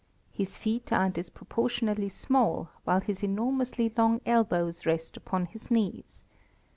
[0.31, 6.23] His feet are disproportionately small, while his enormously long elbows rest upon his knees.